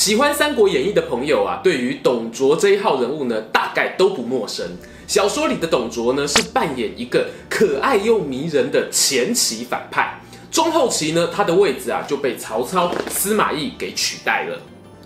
[0.00, 4.66] 喜欢《三国演义》的朋友啊，对于董卓这一号人物呢，大概都不陌生。
[5.06, 10.18] 小说里的董卓呢，是扮演一个可爱又迷人的前期反派。
[10.50, 14.58] 中后期呢，他的位置啊就被曹操、司马懿给取代了。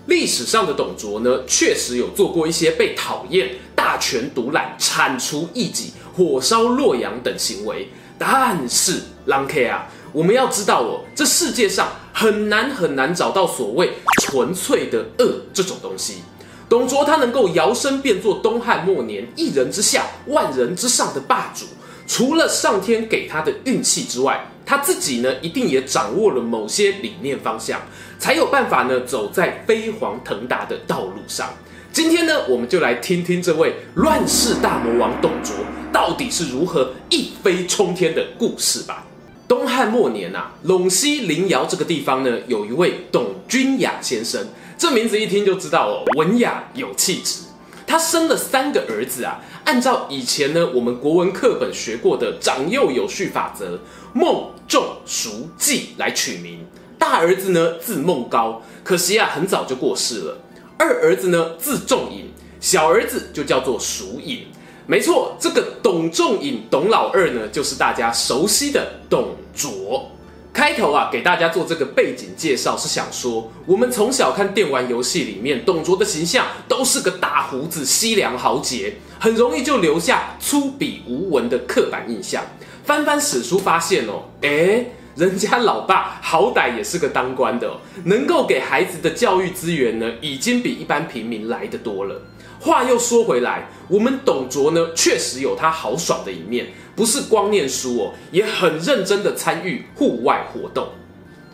[0.05, 7.89] 历史上的董卓呢，确实有做过一些被讨厌、大权独揽、铲除异己、火烧洛阳等行为。
[8.17, 9.89] 但是，狼 K 啊。
[10.13, 16.23] 我们要知道哦，这世界上很难很难找到所谓纯粹的恶这种东西。
[16.69, 21.65] 董卓他能够摇身变作东汉末年一人之下万人之上的霸主，
[22.07, 27.81] 除了上天给他的运气之外，他自己呢一定也掌握了某些理念方向，
[28.17, 31.49] 才有办法呢走在飞黄腾达的道路上。
[31.91, 35.53] 今天呢，我们就来听听这位乱世大魔王董卓
[35.91, 39.05] 到底是如何一飞冲天的故事吧。
[39.47, 47.41] 东汉末年啊，陇西临洮这个地方呢，有一位董君雅先生，这名字一听就知道哦，文雅有气质。
[47.85, 53.79] 他生了三个儿子啊，按照以前呢我们国文课本学过的长幼有序法则，
[54.13, 56.65] 孟、仲、叔、季来取名。
[56.97, 60.37] 大儿子呢字孟高，可惜啊很早就过世了。
[60.79, 64.47] 二儿子呢字仲颖，小儿子就叫做叔颖。
[64.87, 70.11] 没错，这个董仲颖，董老二呢，就是大家熟悉的董卓。
[70.53, 82.41] 开头啊，给大家做这个背景介绍，是想说，我们从小看电玩游戏里面，董卓的形象都是个大胡子、西凉豪杰，很容易就留下粗鄙无文的刻板印象。
[82.85, 87.69] 翻翻史书发现哦，诶，人家老爸好歹也是个当官的，
[88.05, 92.21] 能够给孩子的教育资源呢，已经比一般平民来得多了。
[92.65, 96.65] 话又说回来，我们董卓呢，确实有他豪爽的一面，
[96.95, 100.87] 不是光念书哦，也很认真的参与户外活动。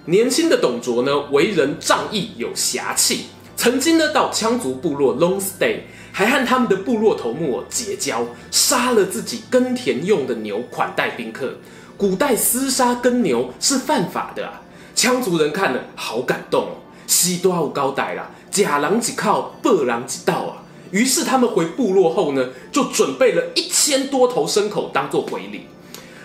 [0.05, 3.25] 年轻的董卓呢，为人仗义有侠气，
[3.57, 5.79] 曾经呢到羌族部落 long stay，
[6.13, 11.55] 还和他们的部落头目结交，杀了自己耕田用的牛款待宾客。
[11.97, 14.61] 古代厮杀耕牛是犯法的啊，
[14.95, 20.60] 羌族人看了好感动哦，西多好高歹啦，假狼几靠，背狼几道啊。
[20.91, 25.61] 于是他们回部落后呢，就准备了一千多头牲口当做回礼。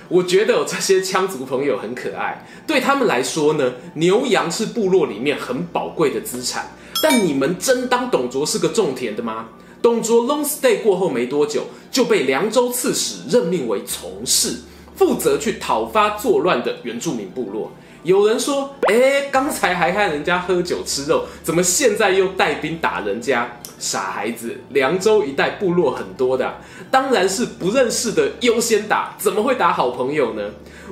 [0.09, 6.71] 我觉得这些羌族朋友很可爱，对他们来说呢，牛羊是部落里面很宝贵的资产。
[7.03, 9.49] 但你们真当董卓是个种田的吗？
[9.83, 14.61] 董卓 long stay 过后没多久，就被凉州刺史任命为从事，
[14.95, 17.73] 负责去讨伐作乱的原住民部落。
[18.07, 23.59] 有人说，哎，刚才还和人家喝酒吃肉，怎么现在又带兵打人家？
[23.81, 26.55] 傻孩子，凉州一带部落很多的啊，
[26.89, 30.43] 当然是不认识的优先打，怎么会打好朋友呢？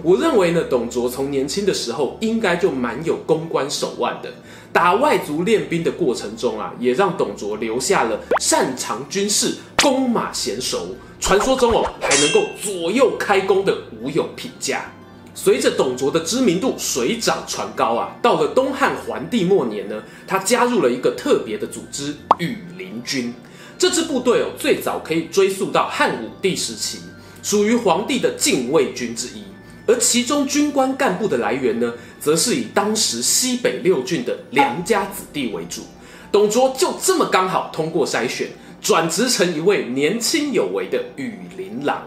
[0.02, 4.28] 我认为呢，董卓从年轻的时候应该就蛮有公关手腕的，
[4.72, 13.72] 打外族练兵的过程中啊，也让董卓留下了擅长军事、弓马娴熟，传说中哦还能够左右开弓的
[14.02, 14.90] 武勇评价。
[15.34, 23.34] 随着董卓的知名度水涨船高啊，到了东汉桓帝末年呢，他加入了一个特别的组织——羽林军。
[23.76, 27.00] 这支部队哦，最早可以追溯到汉武帝时期，
[27.42, 29.42] 属于皇帝的禁卫军之一。
[29.86, 35.82] 而其中军官干部的来源呢，则是以当时西北六郡的良家子弟为主。
[36.30, 38.48] 董卓就这么刚好通过筛选，
[38.80, 42.04] 转职成一位年轻有为的羽林郎。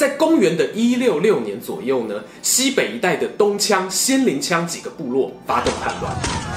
[0.00, 6.10] 在公元的一六六年左右呢，西北一带的东羌、仙灵羌几个部落发动叛乱。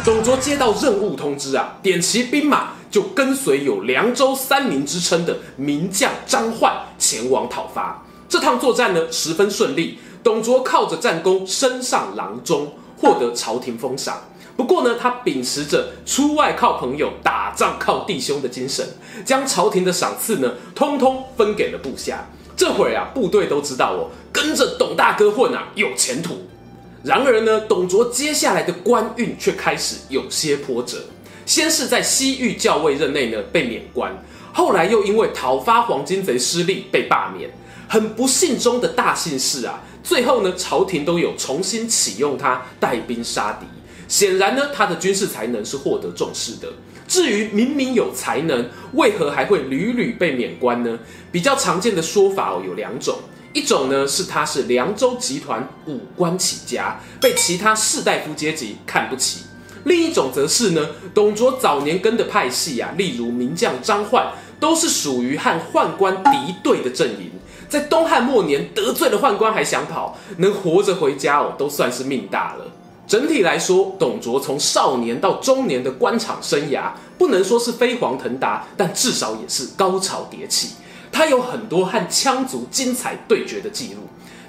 [0.05, 8.05] 董卓接到任务通知啊，点齐兵马就跟随有凉州三名之称的名将张奂前往讨伐。
[8.29, 14.21] 这趟作战呢十分顺利，董卓靠着战功升上郎中，获得朝廷封赏。
[14.55, 18.87] 不过呢，他秉持着出外靠朋友，打仗靠弟兄的精神，
[19.25, 22.25] 将朝廷的赏赐呢通通分给了部下。
[22.55, 26.37] 这会儿啊，部队都知道哦，跟着董大哥混啊，有前途。
[27.03, 30.97] 然而呢，董卓接下来的官运却开始有些波折。
[31.45, 34.23] 先是在西域校尉任内呢被免官，
[34.53, 37.49] 后来又因为讨伐黄巾贼失利被罢免。
[37.89, 43.65] 很不幸中的大幸事啊，最后呢，朝廷都有重新启用他带兵杀敌，
[44.13, 46.71] 显然呢，他的军事才能是获得重视的。
[47.07, 50.99] 至于明明有才能，为何还会屡屡被免官呢？
[51.31, 53.17] 比较常见的说法哦有两种，
[53.53, 59.47] 一种呢是他是凉州集团武官起家，被其他士大夫阶级看不起；
[59.85, 67.31] 另一种则是呢，董卓早年跟的派系啊，例如名将张奂，都是属于和宦官敌对的阵营。
[67.67, 72.67] 在东汉末年得罪了宦官还想跑，能活着回家哦，都算是命大了。
[73.13, 80.69] 整体来说，董卓从少年到中年的官场生涯，不能说是飞黄腾达，但至少也是高潮迭起。
[81.11, 83.99] 他有很多和羌族精彩对决的记录，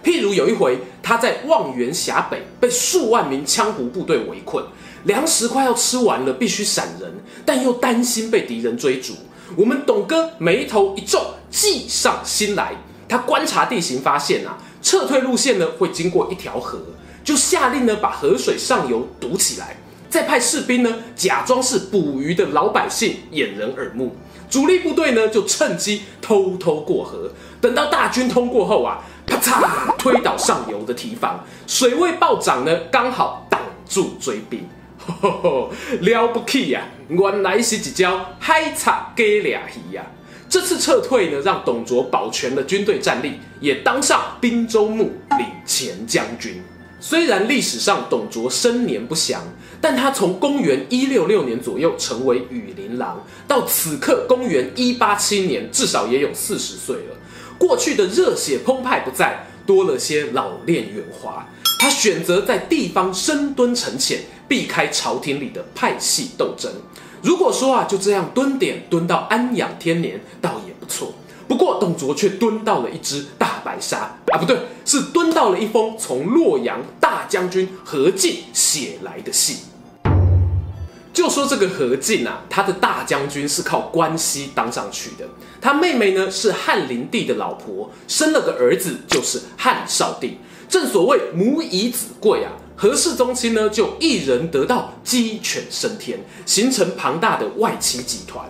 [0.03, 4.65] 譬如有一回，他在望源峡北被数万名羌胡部队围困，
[5.03, 7.13] 粮食快要吃完了，必须闪人，
[7.45, 9.13] 但又担心被敌人追逐。
[9.59, 12.75] 我们董哥眉头一皱，计上心来。
[13.07, 16.79] 他观察地形，发现啊，撤退路线呢会经过一条河，
[17.25, 19.77] 就下令呢把河水上游堵起来，
[20.11, 24.15] 再派士兵呢假装是捕鱼的老百姓掩人耳目，
[24.51, 27.31] 主力部队呢就趁机偷偷过河，
[27.61, 34.69] 等到大军通过后啊，啪嚓推倒上游的堤防，水位暴涨呢，刚好挡住追兵，
[36.01, 37.09] 了不起呀、啊！
[37.09, 40.05] 原来是一招海贼假掠鱼呀。
[40.49, 46.63] 这次撤退呢，让董卓保全了军队战力，也当上滨州牧领前将军。
[47.07, 49.43] 虽然历史上董卓生年不详，
[49.79, 57.17] 但他从公元一六六年左右成为羽林郎，到此刻公元一八七年，至少也有四十岁了。
[57.59, 61.47] 过去的热血澎湃不再，多了些老练圆滑。
[61.79, 66.73] 他选择在地方深蹲沉潜，避开朝廷里的派系斗争。
[67.21, 71.13] 如果说啊，就这样蹲点蹲到安养天年，倒也不错。
[71.47, 74.57] 不过董卓却蹲到了一只大白鲨啊，不对，
[74.95, 79.57] 是蹲到了一封从洛阳大将军何进写来的信。
[81.13, 85.27] 就说这个何进啊，他的大将军是靠关系当上去的。
[85.61, 90.39] 他妹妹呢是汉灵帝的老婆，生了个儿子，就是汉少帝。
[90.69, 92.53] 正所谓母以子贵啊。
[92.77, 98.45] 何氏宗亲呢，就一人得道，鸡犬升天，形成庞大的外戚集团。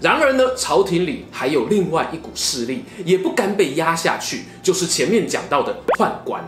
[0.00, 6.42] 然而呢，朝廷里还有另外一股势力，也不甘被压下去，就是前面讲到的宦官。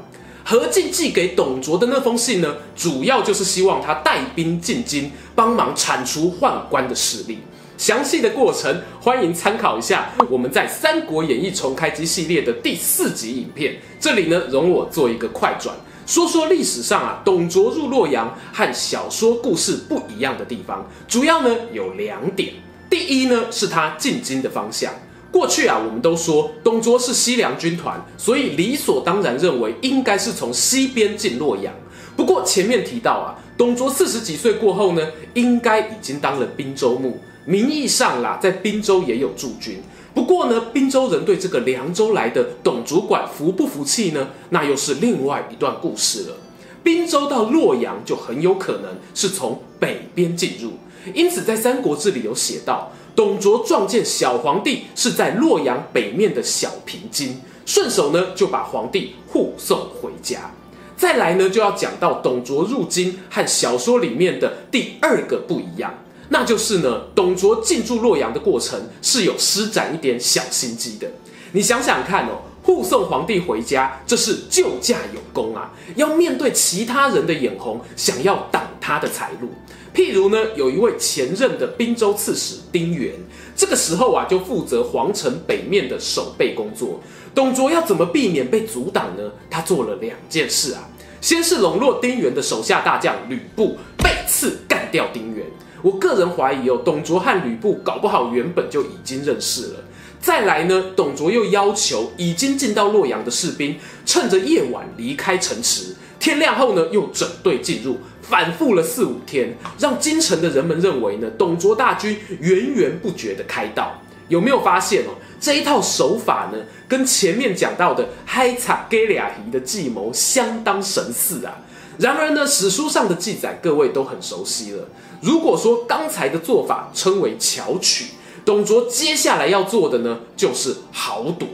[0.45, 7.39] 何进寄给董卓的那封信呢，主要就是希望他带兵进京，帮忙铲除宦官的势力。
[7.79, 13.77] 详细的过程，欢迎参考一下我们在《三国演义重开机》系列的第四集影片。
[13.99, 15.75] 这里呢，容我做一个快转。
[16.07, 22.53] 说说历史上啊，董卓入洛阳和小说故事不一样的地方，主要呢有两点。
[22.93, 24.93] 第一呢是他进京的方向。
[25.31, 31.73] 过去啊，我们都说董卓是西凉军团，所以理所当然认为应该是从西边进洛阳。
[32.15, 39.81] 不过前面提到啊，董卓四十几岁过后呢，应该已经当了滨州牧，名义上啦，在滨州也有驻军。
[40.13, 44.29] 不过呢，滨州人对这个凉州来的董主管服不服气呢？
[44.51, 46.37] 那又是另外一段故事了。
[46.83, 50.73] 滨州到洛阳就很有可能是从北边进入，
[51.15, 60.53] 因此在《三国志》里有写到，董卓撞见小皇帝是在洛阳北面的小平津，顺手呢就把皇帝护送回家。
[60.97, 65.93] 再来呢，就要讲到董卓入京和小说里面的第二个不一样。
[66.29, 71.11] 那就是呢，董卓进驻洛阳的过程是有施展一点小心机的。
[71.53, 72.43] 你想想看哦，
[72.75, 79.51] 护送皇帝回家，这是救驾有功啊，要面对其他人的眼红，想要挡他的财路。
[79.95, 83.13] 譬如呢，有一位前任的滨州刺史丁原，
[83.55, 86.99] 这个时候啊，就负责皇城北面的守备工作。
[87.35, 89.31] 董卓要怎么避免被阻挡呢？
[89.51, 90.89] 他做了两件事啊，
[91.21, 95.45] 先是笼络丁原的手下大将吕布，背刺干掉丁原。
[95.83, 99.85] 我个人怀疑哦，董卓和吕布搞不好原本就已经认识了。
[100.23, 103.77] 再来呢，董卓又要求已经进到洛阳的士兵，
[104.07, 114.01] 趁着夜晚离开城池，天亮后呢又整队进入，反复了四五天，让京城的人们认为呢，董卓大军源源不绝的开道。
[114.29, 115.11] 有没有发现哦？
[115.41, 121.59] 这一套手法呢，跟前面讲到的海贼假掠鱼的计谋相当神似啊。
[121.99, 124.89] 然而呢，史书上的记载各位都很熟悉了。
[125.21, 128.07] 如果说刚才的做法称为巧取，
[128.45, 131.49] 董卓接下来要做的呢，就是豪夺。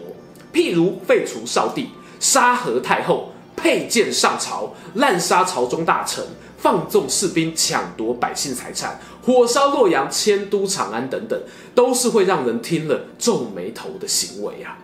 [0.53, 6.25] 譬如废除少帝，杀何太后，佩剑上朝，滥杀朝中大臣，
[6.57, 11.39] 放纵士兵抢夺百姓财产，火烧洛阳，迁都长安等等，
[11.75, 14.79] 都是会让人听了皱眉头的行为啊。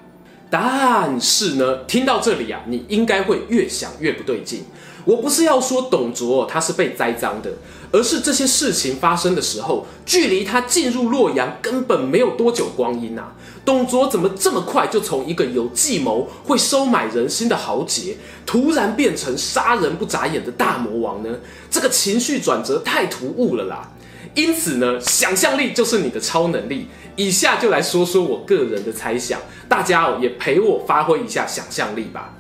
[0.51, 4.65] 但是呢，听到这里啊，你应该会越想越不对劲。
[5.05, 7.51] 我不是要说董卓他是被栽赃的，
[7.93, 13.35] 而是这些事情发生的时候，距离他进入洛阳根本没有多久光阴啊！
[13.65, 21.39] 董卓怎么这么快就从一个有计谋、会收买人心的豪杰，突然变成杀人不眨眼的大魔王呢？
[21.71, 23.91] 这个情绪转折太突兀了啦！
[24.35, 26.89] 因此呢，想象力就是你的超能力。
[27.17, 32.35] 以下就来说说我个人的猜想，大家哦也陪我发挥一下想象力吧。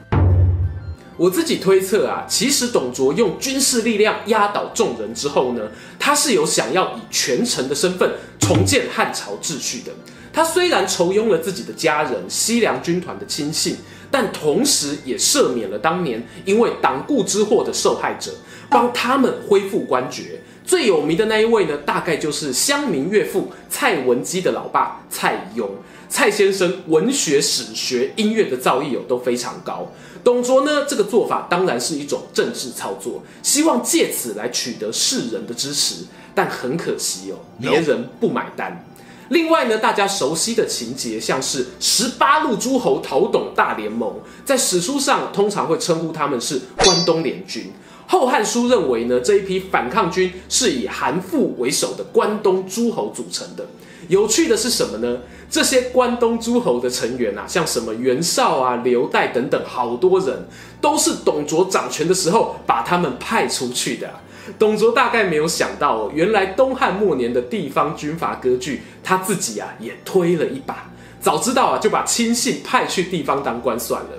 [1.16, 5.62] 我自己推测啊，其实董卓用军事力量压倒众人之后呢，
[5.98, 9.92] 他是有想要以权臣的身份重建汉朝秩序的。
[10.32, 13.76] 他虽然酬庸了自己的家人、西凉军团的亲信，
[14.10, 18.32] 但同时也赦免了当年因为党锢之祸的受害者，
[18.68, 20.40] 帮他们恢复官爵。
[20.64, 25.68] 最有名的那一位呢，大概就是乡民岳父蔡文姬的老爸蔡邕。
[26.14, 29.90] 蔡先生文学史学、音乐的造诣哦都非常高。
[30.22, 36.04] 董卓呢，这个做法当然是一种政治操作，希望借此来取得世人的支持。
[36.32, 38.86] 但很可惜哦，别人不买单。
[39.30, 47.64] 另外呢，大家熟悉的情节，像是十八路诸侯讨董大联盟，在史书上通常会称呼他们是关东联军。
[48.06, 53.66] 《后汉书》认为呢，这一批反抗军是以韩馥为首的关东诸侯组成的。
[54.08, 55.18] 有趣的是什么呢？
[55.50, 60.46] 这些关东诸侯的成员啊，像什么袁绍啊、刘岱等等，好多人
[60.80, 64.10] 都是董卓掌权的时候把他们派出去的。
[64.58, 70.90] 董卓大概没有想到哦，原来东汉末年的地方军阀割据，他自己啊也推了一把。
[71.20, 74.10] 早知道啊，就把亲信派去地方当官算了。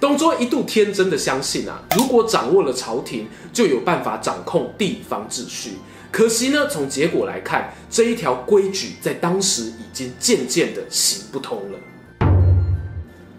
[0.00, 5.78] 董卓一度天真的相信啊，如果掌握了朝廷，就有办法掌控地方秩序。
[6.14, 12.28] 可惜呢，从结果来看，这一条规矩在当时已经渐渐的行不通了。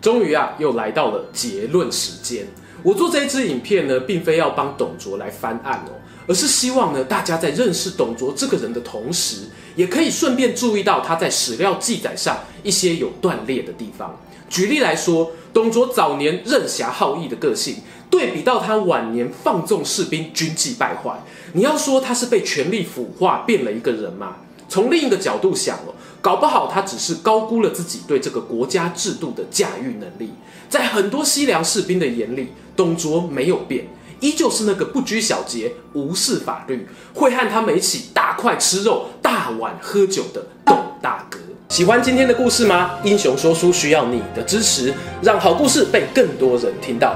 [0.01, 2.45] 终于啊，又来到了结论时间。
[2.83, 5.95] 我做这一支影片呢，并非要帮董卓来翻案哦，
[6.27, 9.43] 而是希望呢，大家在认识董卓这个人的同时，
[9.77, 14.19] 也可以顺便注意到他在史料记载上一些有断裂的地方。
[14.49, 17.77] 举例来说，董卓早年任侠好义的个性，
[18.09, 21.19] 对比到他晚年放纵士兵、军纪败坏，
[21.53, 24.37] 你要说他是被权力腐化变了一个人吗？
[24.67, 30.33] 从另一个角度想哦，搞不好他只是高估了自己对这个国家制度的驾驭能力。
[30.67, 33.87] 在很多西凉士兵的眼里，董卓没有变，
[34.19, 41.37] 依旧是那个不拘小节、无视法律、会和他们一起大块吃肉、大碗喝酒的董大哥。
[41.69, 42.97] 喜欢今天的故事吗？
[43.03, 47.15] 英雄说书需要你的支持，让好故事被更多人听到。